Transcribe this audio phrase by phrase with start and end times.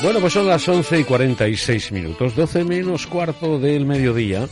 [0.00, 4.46] Bueno, pues son las 11 y 46 minutos, 12 menos cuarto del mediodía.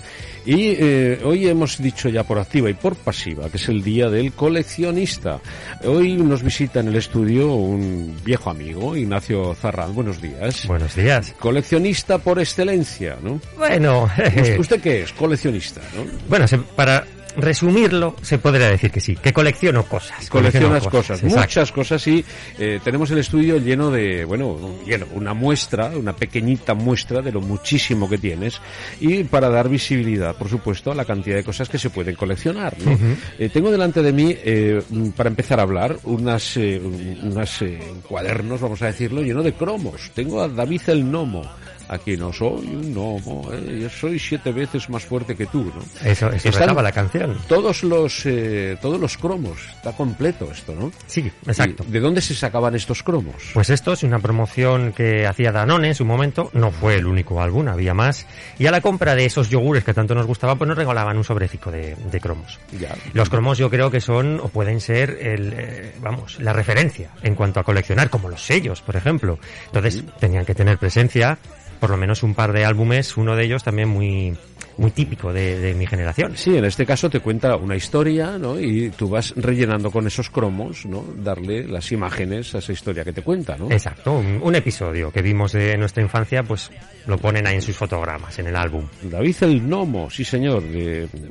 [0.44, 4.10] Y eh, hoy hemos dicho ya por activa y por pasiva que es el día
[4.10, 5.40] del coleccionista.
[5.84, 9.94] Hoy nos visita en el estudio un viejo amigo, Ignacio Zarrán.
[9.94, 10.66] Buenos días.
[10.66, 11.32] Buenos días.
[11.38, 13.40] Coleccionista por excelencia, ¿no?
[13.56, 14.10] Bueno,
[14.58, 15.12] ¿usted qué es?
[15.12, 16.04] Coleccionista, ¿no?
[16.28, 20.28] Bueno, para resumirlo, se podría decir que sí, que colecciono cosas.
[20.28, 22.24] Coleccionas cosas, muchas cosas y
[22.58, 27.40] eh, tenemos el estudio lleno de, bueno, lleno, una muestra, una pequeñita muestra de lo
[27.40, 28.60] muchísimo que tienes
[29.00, 32.76] y para dar visibilidad, por supuesto, a la cantidad de cosas que se pueden coleccionar.
[32.84, 32.98] ¿no?
[33.38, 34.82] Eh, tengo delante de mí, eh,
[35.16, 37.64] para empezar a hablar, unas, unas
[38.08, 40.10] cuadernos, vamos a decirlo, lleno de cromos.
[40.14, 41.42] Tengo a David el Nomo
[41.88, 43.80] aquí no soy un gnomo, ¿eh?
[43.82, 45.82] yo soy siete veces más fuerte que tú, ¿no?
[46.08, 47.36] Eso, eso Están la canción.
[47.48, 50.92] Todos los, eh, todos los cromos, está completo esto, ¿no?
[51.06, 51.84] Sí, exacto.
[51.86, 53.34] ¿De dónde se sacaban estos cromos?
[53.54, 57.40] Pues esto es una promoción que hacía Danone en su momento, no fue el único
[57.40, 58.26] álbum, había más,
[58.58, 61.24] y a la compra de esos yogures que tanto nos gustaba, pues nos regalaban un
[61.24, 62.58] sobrecico de, de cromos.
[62.78, 62.94] Ya.
[63.12, 67.34] Los cromos yo creo que son, o pueden ser, el, eh, vamos, la referencia en
[67.34, 69.38] cuanto a coleccionar, como los sellos, por ejemplo.
[69.66, 71.38] Entonces, tenían que tener presencia
[71.76, 74.36] por lo menos un par de álbumes, uno de ellos también muy
[74.78, 76.36] muy típico de, mi generación.
[76.36, 78.60] Sí, en este caso te cuenta una historia, ¿no?
[78.60, 81.04] Y tú vas rellenando con esos cromos, ¿no?
[81.16, 83.70] Darle las imágenes a esa historia que te cuenta, ¿no?
[83.70, 86.70] Exacto, un, episodio que vimos de nuestra infancia, pues
[87.06, 88.86] lo ponen ahí en sus fotogramas, en el álbum.
[89.02, 90.62] David el Gnomo, sí señor,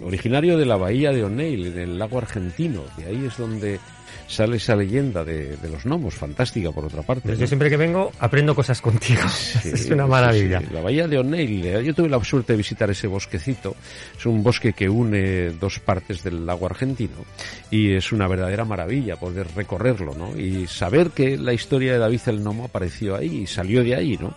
[0.04, 3.80] originario de la bahía de O'Neill, del lago argentino, de ahí es donde
[4.28, 7.36] sale esa leyenda de, los gnomos, fantástica por otra parte.
[7.38, 9.22] Yo siempre que vengo aprendo cosas contigo.
[9.64, 10.62] es una maravilla.
[10.72, 13.76] La bahía de O'Neill, eh, yo tuve la suerte de visitar ese bosquecito.
[14.18, 17.26] Es un bosque que une dos partes del lago argentino
[17.70, 20.38] y es una verdadera maravilla poder recorrerlo, ¿no?
[20.38, 24.18] Y saber que la historia de David el Gnomo apareció ahí y salió de ahí,
[24.18, 24.34] ¿no?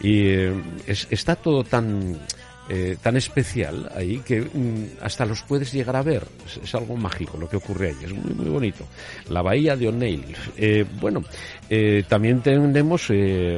[0.00, 2.18] Y eh, está todo tan
[2.70, 6.24] eh, tan especial ahí que mm, hasta los puedes llegar a ver.
[6.62, 8.86] Es, algo mágico lo que ocurre ahí, es muy, muy bonito.
[9.30, 10.36] La bahía de O'Neill.
[10.56, 11.22] Eh, bueno,
[11.70, 13.10] eh, también tenemos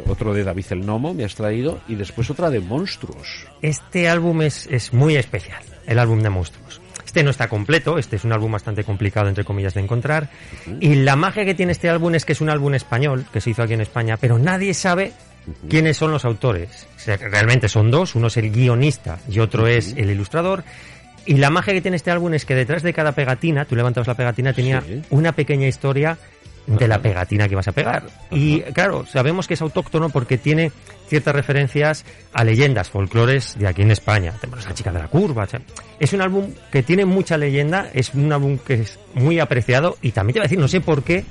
[0.06, 3.47] otro de David el Nomo, me has traído, y después otra de Monstruos.
[3.62, 6.81] Este álbum es, es muy especial, el álbum de Monstruos.
[7.04, 10.31] Este no está completo, este es un álbum bastante complicado, entre comillas, de encontrar.
[10.78, 13.50] Y la magia que tiene este álbum es que es un álbum español, que se
[13.50, 15.12] hizo aquí en España, pero nadie sabe
[15.69, 16.87] quiénes son los autores.
[17.06, 20.65] realmente son dos, uno es el guionista y otro es el ilustrador.
[21.27, 24.09] Y la magia que tiene este álbum es que detrás de cada pegatina, tú levantabas
[24.09, 26.17] la pegatina, tenía una pequeña historia
[26.67, 28.05] de la pegatina que vas a pegar.
[28.31, 30.73] Y claro, sabemos que es autóctono porque tiene
[31.09, 34.34] ciertas referencias a leyendas, folclores de aquí en España.
[34.41, 35.47] Tenemos la chica de la curva.
[35.99, 40.12] Es un álbum que tiene mucha leyenda, es un álbum que es muy apreciado y
[40.12, 41.25] también te voy a decir, no sé por qué,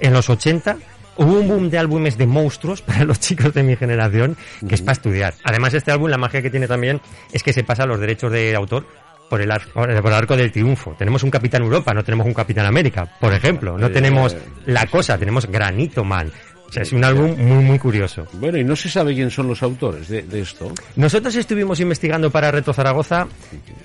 [0.00, 0.76] en los 80
[1.16, 4.36] hubo un boom de álbumes de monstruos para los chicos de mi generación
[4.66, 5.34] que es para estudiar.
[5.44, 7.00] Además, este álbum, la magia que tiene también
[7.32, 8.86] es que se pasa los derechos de autor
[9.28, 10.94] por el, arco, por el arco del triunfo.
[10.98, 13.78] Tenemos un Capitán Europa, no tenemos un Capitán América, por ejemplo.
[13.78, 14.36] No tenemos
[14.66, 16.30] La Cosa, tenemos Granito Man.
[16.68, 18.26] O sea, es un álbum muy, muy curioso.
[18.32, 20.72] Bueno, y no se sabe quién son los autores de, esto.
[20.96, 23.28] Nosotros estuvimos investigando para Reto Zaragoza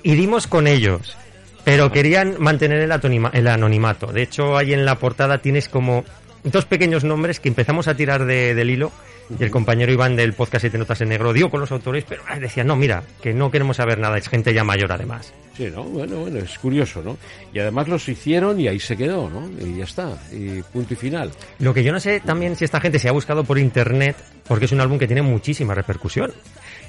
[0.02, 1.16] y dimos con ellos
[1.62, 4.06] pero querían mantener el, el, anonimato.
[4.06, 6.04] De hecho, ahí en la portada tienes como
[6.44, 8.92] dos pequeños nombres que empezamos a tirar de, del hilo
[9.38, 12.22] y el compañero Iván del podcast Siete Notas en Negro dio con los autores, pero
[12.40, 15.32] decía, no, mira, que no queremos saber nada, es gente ya mayor además.
[15.56, 15.84] Sí, ¿no?
[15.84, 17.16] Bueno, bueno, es curioso, ¿no?
[17.52, 19.48] Y además los hicieron y ahí se quedó, ¿no?
[19.64, 21.30] Y ya está, y punto y final.
[21.58, 24.16] Lo que yo no sé también si esta gente se ha buscado por internet,
[24.48, 26.32] porque es un álbum que tiene muchísima repercusión.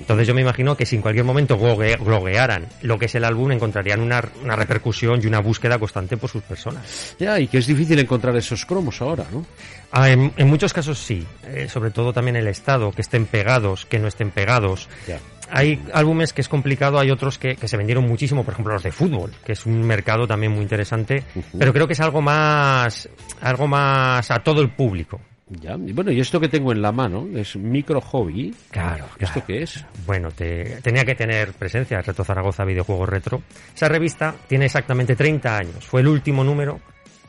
[0.01, 3.23] Entonces yo me imagino que si en cualquier momento glogue- gloguearan lo que es el
[3.23, 7.15] álbum, encontrarían una, una repercusión y una búsqueda constante por sus personas.
[7.19, 9.45] Ya, y que es difícil encontrar esos cromos ahora, ¿no?
[9.91, 13.85] Ah, en, en muchos casos sí, Eh, sobre todo también el estado, que estén pegados,
[13.85, 14.87] que no estén pegados.
[15.07, 15.19] Ya.
[15.53, 18.83] Hay álbumes que es complicado, hay otros que, que se vendieron muchísimo, por ejemplo los
[18.83, 21.23] de fútbol, que es un mercado también muy interesante,
[21.59, 23.09] pero creo que es algo más,
[23.41, 25.19] algo más a todo el público.
[25.59, 25.75] Ya.
[25.75, 28.53] Y bueno, y esto que tengo en la mano es micro hobby.
[28.69, 29.85] Claro, ¿Esto qué es?
[30.05, 33.41] Bueno, te, tenía que tener presencia Reto Zaragoza Videojuegos Retro.
[33.75, 35.85] Esa revista tiene exactamente 30 años.
[35.85, 36.79] Fue el último número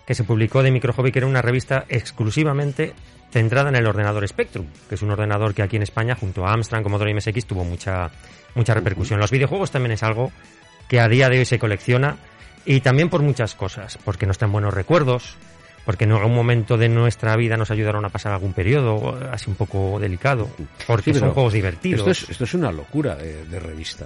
[0.06, 2.92] que se publicó de Micro Hobby, que era una revista exclusivamente
[3.32, 6.52] centrada en el ordenador Spectrum, que es un ordenador que aquí en España, junto a
[6.52, 8.10] Amstrad, Commodore MSX, tuvo mucha,
[8.54, 9.18] mucha repercusión.
[9.18, 10.30] Los videojuegos también es algo
[10.88, 12.18] que a día de hoy se colecciona
[12.64, 15.36] y también por muchas cosas, porque nos traen buenos recuerdos,
[15.84, 19.56] porque en algún momento de nuestra vida nos ayudaron a pasar algún periodo así un
[19.56, 20.48] poco delicado,
[20.86, 22.00] porque Sí, son juegos divertidos.
[22.00, 24.04] Esto es, esto es una locura de, de revista.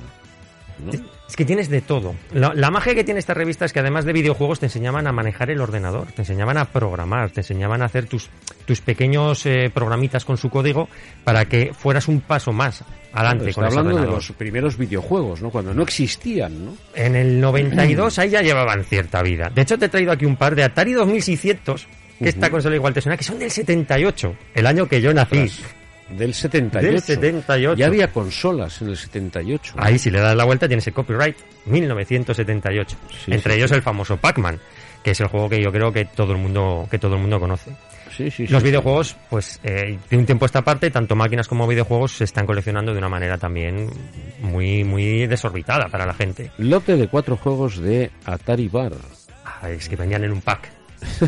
[0.78, 0.93] ¿No?
[1.28, 2.14] Es que tienes de todo.
[2.32, 5.12] La, la magia que tiene esta revista es que además de videojuegos te enseñaban a
[5.12, 8.31] manejar el ordenador, te enseñaban a programar, te enseñaban a hacer tus,
[8.64, 10.88] tus pequeños eh, programitas con su código
[11.25, 15.50] para que fueras un paso más adelante Está con hablando de los primeros videojuegos, ¿no?
[15.50, 16.76] Cuando no existían, ¿no?
[16.94, 19.50] En el 92 ahí ya llevaban cierta vida.
[19.55, 21.87] De hecho te he traído aquí un par de Atari 2600,
[22.19, 25.50] que esta consola igual te suena, que son del 78, el año que yo nací.
[26.11, 26.87] Del 78.
[26.87, 27.79] Del 78.
[27.79, 29.75] Ya había consolas en el 78.
[29.76, 31.37] Ahí si le das la vuelta tienes el copyright
[31.67, 32.97] 1978.
[33.25, 33.76] Sí, Entre sí, ellos sí.
[33.76, 34.61] el famoso Pac-Man,
[35.03, 37.41] que es el juego que yo creo que todo el mundo que todo el mundo
[37.41, 37.73] conoce.
[38.49, 42.25] Los videojuegos, pues eh, de un tiempo a esta parte, tanto máquinas como videojuegos se
[42.25, 43.91] están coleccionando de una manera también
[44.41, 46.50] muy muy desorbitada para la gente.
[46.59, 48.93] Lote de cuatro juegos de Atari Bar.
[49.44, 50.75] Ah, es que venían en un pack.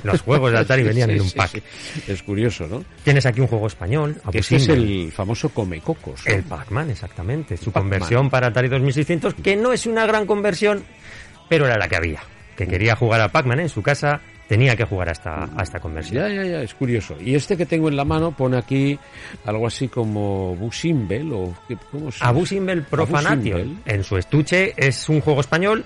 [0.03, 1.51] Los juegos de Atari venían Sí, en un pack.
[1.51, 1.63] sí.
[2.09, 2.85] Es curioso, ¿no?
[3.05, 6.21] Tienes aquí un juego español, Que este es el famoso Comecocos.
[6.27, 6.33] ¿no?
[6.35, 7.57] El Pac-Man, exactamente.
[7.57, 10.85] Su conversión para Atari 2600, que no es una gran conversión,
[11.49, 12.21] pero era la que había.
[12.57, 15.79] Que quería jugar a Pac-Man en su casa, tenía que jugar a esta, a esta
[15.79, 16.25] conversión.
[16.25, 17.17] Ya, ya, ya, es curioso.
[17.21, 18.99] Y este que tengo en la mano pone aquí
[19.45, 23.43] algo así como Busimbel o ¿qué- ¿cómo se Abu Simbel Profanation.
[23.45, 23.77] Simbel.
[23.87, 25.85] En su estuche es un juego español.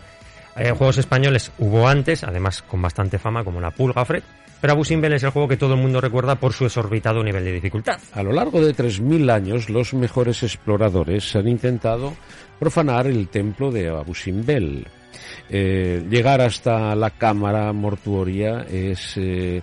[0.56, 4.22] Eh, juegos españoles hubo antes, además con bastante fama, como la Pulga Fred.
[4.60, 7.44] Pero Abu Simbel es el juego que todo el mundo recuerda por su exorbitado nivel
[7.44, 7.99] de dificultad.
[8.12, 12.14] A lo largo de 3.000 años, los mejores exploradores han intentado
[12.60, 14.87] profanar el templo de Abu Simbel.
[15.49, 19.60] Eh, llegar hasta la cámara mortuoria es eh,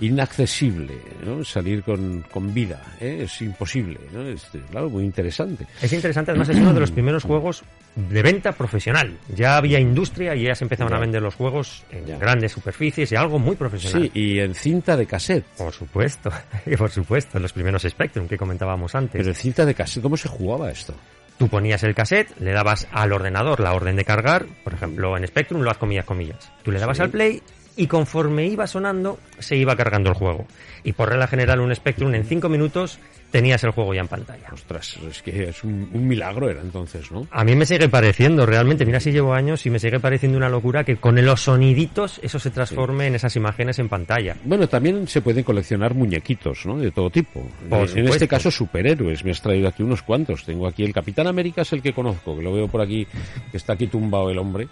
[0.00, 0.94] inaccesible,
[1.24, 1.44] ¿no?
[1.44, 3.20] salir con, con vida ¿eh?
[3.22, 4.00] es imposible.
[4.12, 4.22] ¿no?
[4.26, 5.66] Es, claro, muy interesante.
[5.80, 7.62] Es interesante, además es uno de los primeros juegos
[7.96, 9.18] de venta profesional.
[9.34, 10.96] Ya había industria y ya se empezaban Ya.
[10.96, 12.18] a vender los juegos en Ya.
[12.18, 14.10] grandes superficies y algo muy profesional.
[14.14, 15.44] Sí, y en cinta de cassette.
[15.58, 16.30] Por supuesto,
[16.66, 19.18] y por supuesto, los primeros Spectrum que comentábamos antes.
[19.18, 20.94] Pero en cinta de cassette, ¿cómo se jugaba esto?
[21.38, 25.26] Tú ponías el cassette, le dabas al ordenador la orden de cargar, por ejemplo en
[25.26, 26.52] Spectrum lo haz comillas comillas.
[26.62, 27.02] Tú le dabas Sí.
[27.02, 27.42] al play
[27.80, 30.46] y conforme iba sonando se iba cargando el juego.
[30.84, 32.98] Y por regla general un Spectrum en 5 minutos
[33.30, 34.48] tenías el juego ya en pantalla.
[34.52, 37.26] Ostras, es que es un, un milagro era entonces, ¿no?
[37.30, 40.50] A mí me sigue pareciendo, realmente, mira si llevo años y me sigue pareciendo una
[40.50, 44.36] locura que con los soniditos eso se transforme en esas imágenes en pantalla.
[44.44, 46.76] Bueno, también se pueden coleccionar muñequitos, ¿no?
[46.76, 47.48] De todo tipo.
[47.70, 48.12] Por en supuesto.
[48.12, 49.24] este caso, superhéroes.
[49.24, 50.44] Me has traído aquí unos cuantos.
[50.44, 53.06] Tengo aquí el Capitán América, es el que conozco, que lo veo por aquí,
[53.50, 54.68] que está aquí tumbado el hombre.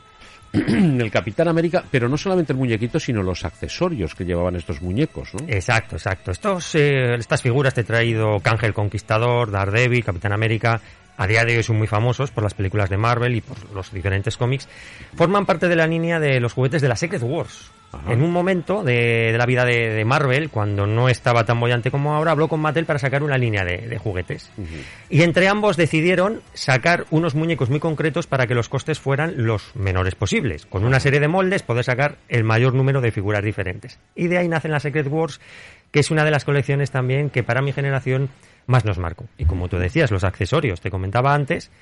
[0.52, 5.34] el Capitán América, pero no solamente el muñequito, sino los accesorios que llevaban estos muñecos,
[5.34, 5.46] ¿no?
[5.48, 6.30] Exacto, exacto.
[6.30, 10.80] Estos, eh, estas figuras te he traído Cángel Conquistador, Daredevil, Capitán América.
[11.18, 13.92] A día de hoy son muy famosos por las películas de Marvel y por los
[13.92, 14.68] diferentes cómics.
[15.16, 17.72] Forman parte de la línea de los juguetes de la Secret Wars.
[17.90, 18.12] Ajá.
[18.12, 21.90] En un momento de, de la vida de, de Marvel, cuando no estaba tan bollante
[21.90, 24.50] como ahora, habló con Mattel para sacar una línea de, de juguetes.
[25.10, 29.75] Y entre ambos decidieron sacar unos muñecos muy concretos para que los costes fueran los
[29.75, 30.66] menores posibles.
[30.66, 33.98] Con una serie de moldes poder sacar el mayor número de figuras diferentes.
[34.14, 35.40] Y de ahí nacen las Secret Wars,
[35.90, 38.28] que es una de las colecciones también que para mi generación
[38.68, 39.26] más nos marcó.
[39.37, 41.72] Y como tú decías, los accesorios, te comentaba antes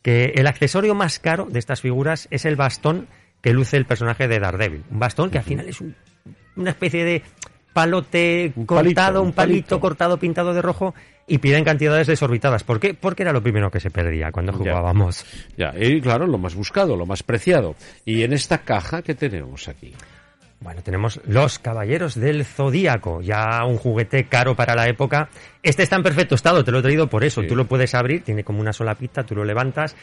[0.00, 3.08] que el accesorio más caro de estas figuras es el bastón
[3.42, 4.84] que luce el personaje de Daredevil.
[4.90, 5.94] Un bastón que al final es un-
[6.56, 7.22] una especie de
[7.72, 9.34] palote Un cortado, palito, un palito,
[9.68, 9.80] palito.
[9.80, 10.94] cortado, pintado de rojo
[11.26, 12.64] y piden cantidades desorbitadas.
[12.64, 12.94] ¿Por qué?
[12.94, 14.58] Porque era lo primero que se perdía cuando Ya.
[14.58, 15.26] jugábamos.
[15.58, 17.74] Ya, y claro, lo más buscado, lo más preciado.
[18.04, 19.92] Y en esta caja que tenemos aquí.
[20.60, 25.28] Bueno, tenemos Los Caballeros del Zodíaco, ya un juguete caro para la época.
[25.62, 27.42] Este está en perfecto estado, te lo he traído por eso.
[27.42, 27.46] Sí.
[27.48, 29.94] Tú lo puedes abrir, tiene como una sola pista, tú lo levantas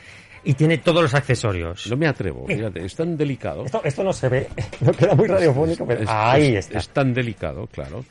[0.44, 1.88] y tiene todos los accesorios.
[1.88, 3.66] No me atrevo, fíjate, es tan delicado.
[3.66, 4.48] Esto, esto no se ve,
[4.82, 6.80] no queda muy radiofónico, pero Es- ahí es- está.
[6.80, 8.06] Es tan delicado, claro.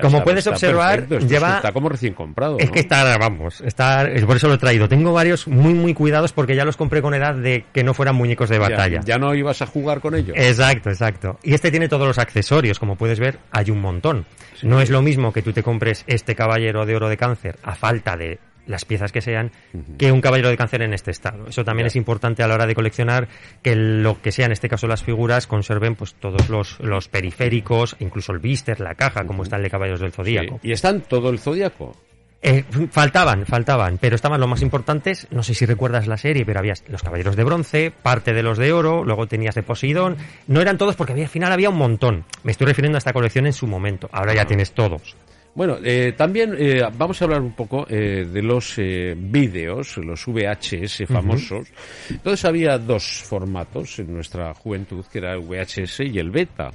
[0.00, 2.56] Como puedes observar, perfecto, lleva- Está como recién comprado.
[2.58, 2.72] Es ¿no?
[2.72, 4.88] que está, vamos, está, es por eso lo he traído.
[4.88, 8.14] Tengo varios muy, muy cuidados porque ya los compré con edad de que no fueran
[8.14, 9.00] muñecos de batalla.
[9.04, 10.34] Ya, no ibas a jugar con ellos.
[10.38, 11.38] Exacto, exacto.
[11.42, 14.24] Y este tiene todos los accesorios, como puedes ver, hay un montón.
[14.62, 17.74] No es lo mismo que tú te compres este caballero de oro de cáncer a
[17.74, 18.38] falta de
[18.72, 19.52] las piezas que sean,
[19.98, 21.46] que un caballero de cáncer en este estado.
[21.48, 23.28] Eso también es importante a la hora de coleccionar,
[23.62, 27.94] que lo que sea, en este caso las figuras, conserven pues todos los, los periféricos,
[28.00, 30.16] incluso el blister, la caja, como está el de Caballeros del Sí.
[30.16, 30.60] Zodíaco.
[30.62, 31.96] Y están todo el zodiaco.
[32.44, 35.28] Eh, faltaban, faltaban, pero estaban los más importantes.
[35.30, 38.58] No sé si recuerdas la serie, pero había los caballeros de bronce, parte de los
[38.58, 40.16] de oro, luego tenías de Poseidón.
[40.48, 42.24] No eran todos porque había, al final había un montón.
[42.42, 44.08] Me estoy refiriendo a esta colección en su momento.
[44.12, 45.14] Ahora ya tienes todos.
[45.54, 50.24] Bueno, eh, también eh, vamos a hablar un poco eh, de los eh, vídeos, los
[50.26, 51.68] VHS famosos.
[52.08, 56.70] Entonces había dos formatos en nuestra juventud, que era el VHS y el beta.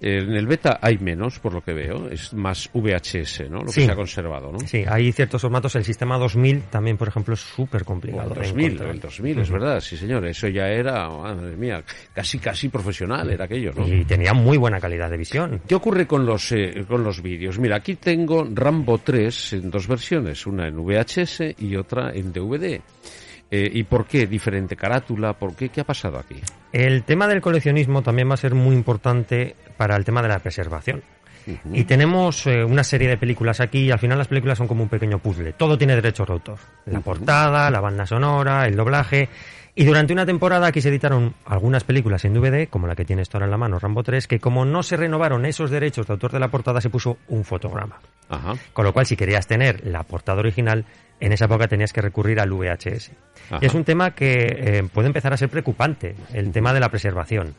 [0.00, 3.62] Eh, en el beta hay menos, por lo que veo, es más VHS, ¿no?
[3.62, 3.80] Lo Sí.
[3.80, 4.58] que se ha conservado, ¿no?
[4.60, 5.74] Sí, hay ciertos formatos.
[5.76, 8.28] El sistema 2000 también, por ejemplo, es súper complicado.
[8.28, 8.90] el de 2000, encontrar.
[8.90, 11.82] el 2000, es verdad, sí señor, eso ya era, madre mía,
[12.14, 13.86] casi casi profesional era aquello, ¿no?
[13.86, 15.60] Y tenía muy buena calidad de visión.
[15.66, 17.58] ¿Qué ocurre con los, eh, con los vídeos?
[17.58, 22.80] Mira, aquí tengo Rambo 3 en dos versiones, una en VHS y otra en DVD.
[23.50, 25.34] Eh, ¿Y por qué diferente carátula?
[25.34, 25.68] ¿Por qué?
[25.68, 26.40] ¿Qué ha pasado aquí?
[26.72, 30.40] El tema del coleccionismo también va a ser muy importante para el tema de la
[30.40, 31.02] preservación.
[31.72, 34.82] Y tenemos eh, una serie de películas aquí y al final las películas son como
[34.82, 35.52] un pequeño puzzle.
[35.52, 36.58] Todo tiene derechos de autor.
[36.86, 39.28] La portada, la banda sonora, el doblaje.
[39.78, 43.28] Y durante una temporada aquí se editaron algunas películas en DVD, como la que tienes
[43.32, 46.32] ahora en la mano, Rambo 3, que como no se renovaron esos derechos de autor
[46.32, 48.00] de la portada, se puso un fotograma.
[48.30, 48.54] Ajá.
[48.72, 50.86] Con lo cual, si querías tener la portada original,
[51.20, 53.10] en esa época tenías que recurrir al VHS.
[53.50, 53.58] Ajá.
[53.60, 57.54] Es un tema que eh, puede empezar a ser preocupante, el tema de la preservación.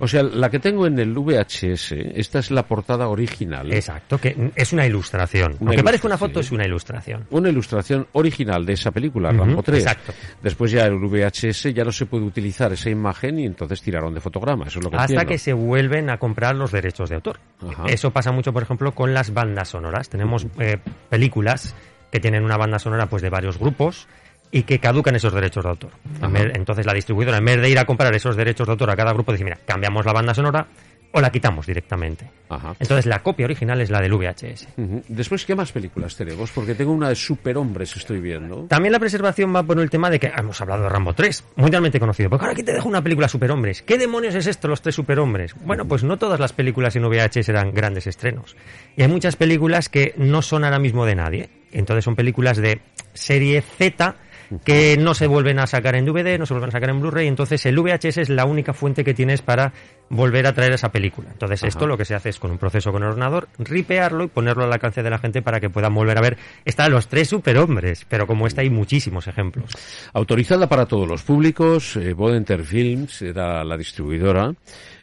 [0.00, 3.72] O sea, la que tengo en el VHS, esta es la portada original.
[3.72, 5.56] Exacto, que es una ilustración.
[5.60, 7.26] Una Aunque parezca una foto, es una ilustración.
[7.30, 9.78] Una ilustración original de esa película, Ujú, Rambo 3.
[9.82, 10.12] exacto.
[10.42, 14.20] Después ya el VHS ya no se puede utilizar esa imagen y entonces tiraron de
[14.20, 14.66] fotograma.
[14.66, 15.28] Eso es lo que Hasta entiendo.
[15.28, 17.38] que se vuelven a comprar los derechos de autor.
[17.66, 17.84] Ajá.
[17.86, 20.08] Eso pasa mucho, por ejemplo, con las bandas sonoras.
[20.08, 21.74] Tenemos eh, películas
[22.10, 24.06] que tienen una banda sonora pues de varios grupos
[24.50, 25.90] y que caducan esos derechos de autor.
[26.30, 28.96] Vez- Entonces la distribuidora, en vez de ir a comprar esos derechos de autor a
[28.96, 30.66] cada grupo, dice, mira, cambiamos la banda sonora
[31.12, 32.30] o la quitamos directamente.
[32.48, 32.74] Ajá.
[32.78, 34.68] Entonces la copia original es la del VHS.
[35.08, 36.52] Después, ¿qué más películas tenemos?
[36.52, 38.66] Porque tengo una de superhombres, estoy viendo.
[38.68, 41.98] También la preservación va por el tema de que hemos hablado de Rambo 3, mundialmente
[41.98, 42.30] conocido.
[42.30, 43.82] Porque ahora aquí te dejo una película superhombres.
[43.82, 45.54] ¿Qué demonios es esto, los tres superhombres?
[45.64, 48.56] Bueno, pues no todas las películas en VHS eran grandes estrenos.
[48.96, 51.50] Y hay muchas películas que no son ahora mismo de nadie.
[51.72, 52.80] Entonces son películas de
[53.14, 54.16] serie Z
[54.64, 57.28] que no se vuelven a sacar en DVD, no se vuelven a sacar en Blu-ray,
[57.28, 59.72] entonces el VHS es la única fuente que tienes para
[60.10, 61.30] volver a traer esa película.
[61.32, 64.28] Entonces esto lo que se hace es con un proceso con el ordenador, ripearlo y
[64.28, 66.36] ponerlo al alcance de la gente para que puedan volver a ver.
[66.64, 69.70] Están los tres superhombres, pero como esta hay muchísimos ejemplos.
[70.12, 74.52] Autorizada para todos los públicos, eh, Bodenter Films era la distribuidora.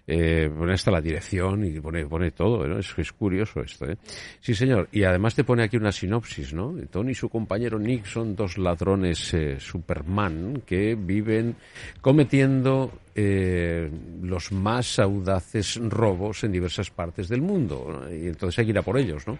[0.10, 2.80] Eh, pone hasta la dirección y pone, pone todo, ¿no?
[2.80, 3.98] Es, es curioso esto, ¿eh?
[4.40, 4.88] Sí, señor.
[4.94, 6.74] Y además te pone aquí una sinopsis, ¿no?
[6.90, 11.58] Tony y su compañero Nick son dos ladrones eh, Superman que viven
[12.00, 13.90] cometiendo eh,
[14.22, 17.88] los más audaces robos en diversas partes del mundo.
[17.90, 18.14] ¿no?
[18.14, 19.40] Y entonces hay que ir a por ellos, ¿no?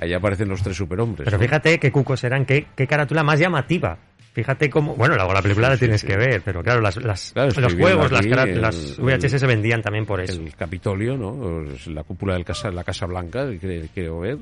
[0.00, 1.24] Ahí aparecen los tres superhombres.
[1.24, 1.42] Pero ¿no?
[1.42, 3.98] fíjate qué cucos eran, qué, qué carátula más llamativa.
[4.36, 6.06] Fíjate cómo, bueno, luego la película la tienes sí.
[6.06, 9.46] que ver, pero claro, las, las- Claro, estoy los juegos, las, el- las VHS se
[9.46, 10.38] vendían también por eso.
[10.38, 11.62] el Capitolio, ¿no?
[11.72, 14.36] Es La cúpula del casa, la Casa Blanca, que quiero ver,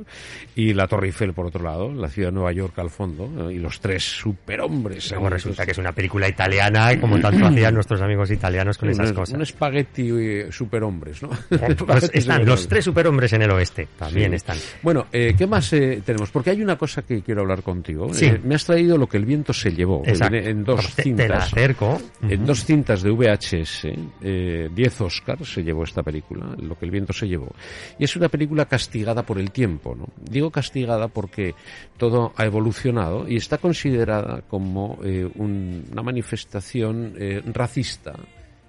[0.56, 3.52] y la Torre Eiffel por otro lado, la ciudad de Nueva York al fondo, ¿no?
[3.52, 5.10] y los tres superhombres.
[5.12, 8.90] Luego resulta que es pues, una película italiana, como tanto hacían nuestros amigos italianos con
[8.90, 9.34] esas un, cosas.
[9.36, 11.28] un espagueti eh, superhombres, ¿no?
[11.48, 14.56] Pues Espaguetis están los tres superhombres en el oeste, también están.
[14.82, 16.30] Bueno, eh, ¿qué más eh, tenemos?
[16.32, 18.12] Porque hay una cosa que quiero hablar contigo.
[18.12, 18.26] Sí.
[18.26, 20.02] Eh, me has traído lo que el viento se llevó.
[20.04, 20.36] Exacto.
[20.36, 21.28] en dos Te- te, cintas.
[21.28, 21.98] la acerco.
[22.28, 23.84] En dos cintas de VHS,
[24.22, 27.52] eh, 10 Oscars se llevó esta película, Lo que el viento se llevó.
[27.98, 30.08] Y es una película castigada por el tiempo, ¿no?
[30.20, 31.54] Digo castigada porque
[31.96, 38.14] todo ha evolucionado y está considerada como eh, un- una manifestación eh, racista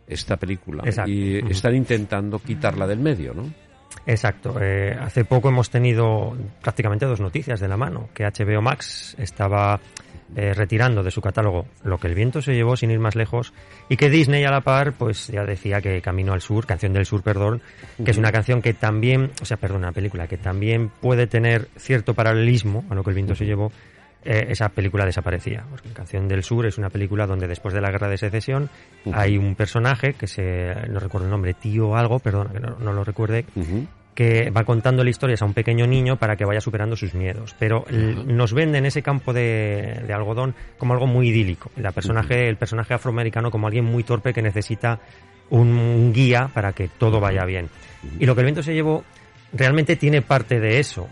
[0.07, 0.83] esta película.
[0.85, 1.09] Exacto.
[1.11, 3.51] Y están intentando quitarla del medio, ¿no?
[4.05, 4.55] Exacto.
[4.61, 9.79] Eh, hace poco hemos tenido prácticamente dos noticias de la mano, que HBO Max estaba
[10.35, 13.53] eh, retirando de su catálogo lo que el viento se llevó sin ir más lejos
[13.89, 17.05] y que Disney a la par pues ya decía que Camino al Sur, Canción del
[17.05, 17.61] Sur, perdón,
[18.03, 21.67] que es una canción que también, o sea, perdón, una película que también puede tener
[21.77, 23.71] cierto paralelismo a lo que el viento se llevó.
[24.25, 25.63] eh, esa película desaparecía.
[25.69, 28.69] Porque Canción del Sur es una película donde después de la guerra de secesión
[29.13, 32.91] hay un personaje que se, no recuerdo el nombre, tío algo, perdona que no, no
[32.91, 33.45] lo recuerde.
[34.15, 37.53] Que va contando la historias a un pequeño niño para que vaya superando sus miedos.
[37.59, 41.69] Pero nos venden ese campo de, de, algodón como algo muy idílico.
[41.75, 44.99] La personaje, El personaje afroamericano como alguien muy torpe que necesita
[45.49, 47.69] un, guía para que todo vaya bien.
[48.19, 49.03] Y lo que el viento se llevó
[49.53, 51.07] realmente tiene parte de eso.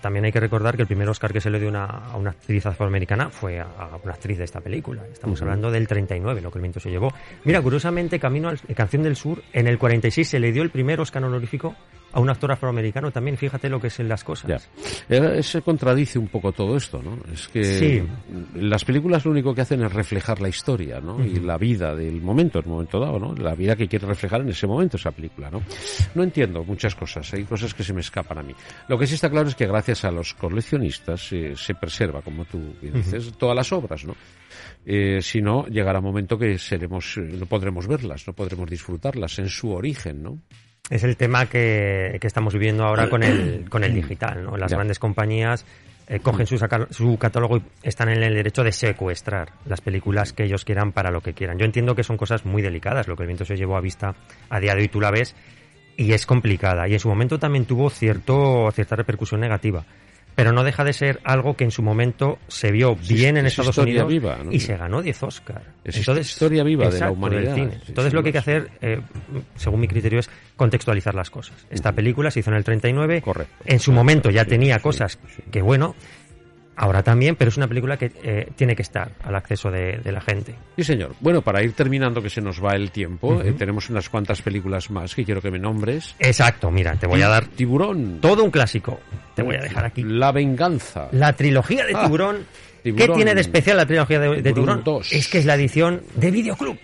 [0.00, 2.66] También hay que recordar que el primer Oscar que se le dio a una actriz
[2.66, 3.66] afroamericana fue a,
[4.02, 5.02] una actriz de esta película.
[5.12, 7.12] Estamos hablando del 39, lo que el viento se llevó.
[7.44, 11.00] Mira, curiosamente, Camino al Canción del Sur, en el 46 se le dio el primer
[11.00, 11.74] Oscar honorífico
[12.12, 14.68] a un actor afroamericano también, fíjate lo que es en las cosas.
[15.08, 15.42] Ya.
[15.42, 17.18] Se contradice un poco todo esto, ¿no?
[17.32, 18.04] Es que
[18.54, 21.24] las películas lo único que hacen es reflejar la historia, ¿no?
[21.24, 23.34] Y la vida del momento, el momento dado, ¿no?
[23.34, 25.62] La vida que quiere reflejar en ese momento esa película, ¿no?
[26.14, 28.54] No entiendo muchas cosas, hay cosas que se me escapan a mí.
[28.88, 32.44] Lo que sí está claro es que gracias a los coleccionistas eh, se preserva, como
[32.44, 34.14] tú dices, todas las obras, ¿no?
[34.84, 39.38] Eh, si no, llegará un momento que seremos, eh, no podremos verlas, no podremos disfrutarlas
[39.38, 40.40] en su origen, ¿no?
[40.90, 44.44] Es el tema que, que, estamos viviendo ahora con el, con el digital.
[44.44, 44.56] ¿no?
[44.56, 45.64] Las grandes compañías
[46.08, 46.58] eh, cogen su,
[46.90, 51.10] su, catálogo y están en el derecho de secuestrar las películas que ellos quieran para
[51.10, 51.58] lo que quieran.
[51.58, 54.14] Yo entiendo que son cosas muy delicadas, lo que el viento se llevó a vista
[54.48, 55.34] a día de hoy tú la ves
[55.96, 56.86] y es complicada.
[56.88, 59.84] Y en su momento también tuvo cierto, cierta repercusión negativa
[60.36, 63.76] pero no deja de ser algo que en su momento se vio bien en Estados
[63.78, 64.12] Unidos
[64.50, 65.62] y se ganó 10 Oscar.
[65.82, 67.56] Es Entonces, historia viva de la humanidad.
[67.56, 69.00] Entonces lo que hay que hacer, eh,
[69.56, 71.66] según mi criterio, es contextualizar las cosas.
[71.70, 73.22] Esta película se hizo en el 39.
[73.22, 73.54] Correcto.
[73.64, 75.18] En su momento ya tenía cosas
[75.50, 75.96] que, bueno,
[76.76, 80.20] Ahora también, pero es una película que eh, tiene que estar al acceso de, la
[80.20, 80.54] gente.
[80.76, 81.14] Sí, señor.
[81.20, 84.90] Bueno, para ir terminando, que se nos va el tiempo, eh, tenemos unas cuantas películas
[84.90, 86.14] más que quiero que me nombres.
[86.18, 87.46] Exacto, mira, te voy a dar.
[87.46, 88.18] Tiburón.
[88.20, 89.00] Todo un clásico.
[89.34, 90.02] Te voy a dejar aquí.
[90.02, 91.08] La venganza.
[91.12, 92.44] La trilogía de ah, Tiburón.
[92.82, 94.84] ¿Qué tiene de especial la trilogía de, Tiburón?
[95.10, 96.78] Es que es la edición de Videoclub.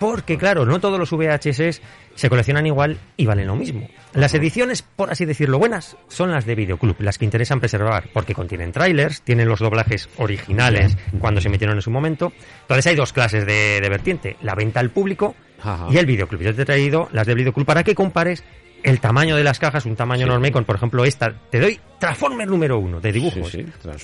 [0.00, 1.82] Porque, claro, no todos los VHS
[2.14, 3.86] se coleccionan igual y valen lo mismo.
[4.14, 8.34] Las ediciones, por así decirlo, buenas son las de Videoclub, las que interesan preservar, porque
[8.34, 12.32] contienen trailers, tienen los doblajes originales cuando se metieron en su momento.
[12.62, 15.34] Entonces hay dos clases de, vertiente, la venta al público
[15.90, 16.40] y el Videoclub.
[16.40, 18.42] Yo te he traído las de Videoclub para que compares
[18.82, 22.48] el tamaño de las cajas, un tamaño enorme, con por ejemplo esta, te doy Transformer
[22.48, 23.54] número uno de dibujos.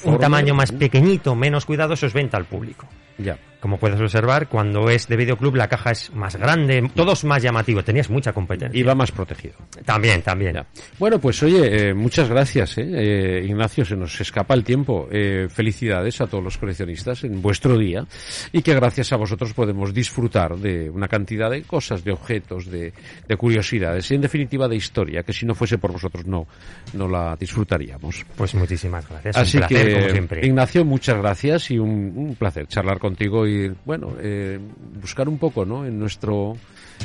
[0.05, 2.87] un tamaño más pequeñito, menos cuidado, eso es venta al público.
[3.17, 3.39] Ya.
[3.61, 7.43] Como puedes observar, cuando es de videoclub la caja es más grande, todo es más
[7.43, 8.79] llamativo, tenías mucha competencia.
[8.79, 9.55] Y va más protegido.
[9.85, 10.63] También, también.
[10.99, 12.87] Bueno, pues oye, eh, muchas gracias, eh.
[12.87, 13.45] eh.
[13.47, 15.09] Ignacio, se nos escapa el tiempo.
[15.11, 18.07] Eh, felicidades a todos los coleccionistas en vuestro día
[18.53, 22.93] y que gracias a vosotros podemos disfrutar de una cantidad de cosas, de objetos, de,
[23.27, 26.47] de curiosidades y en definitiva de historia, que si no fuese por vosotros no,
[26.93, 28.25] no la disfrutaríamos.
[28.37, 29.37] Pues muchísimas gracias.
[29.37, 34.59] Así que, Ignacio, muchas gracias y un, un placer charlar contigo y, bueno, eh,
[35.01, 35.87] buscar un poco, ¿no?
[35.87, 36.57] En nuestro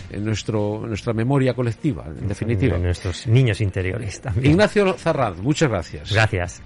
[0.10, 2.78] en nuestro nuestra memoria colectiva, en definitiva.
[2.78, 4.52] En nuestros niños interiores también.
[4.52, 6.12] Ignacio Zarraz, muchas gracias.
[6.12, 6.62] Gracias.